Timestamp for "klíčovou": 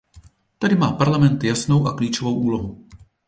1.97-2.35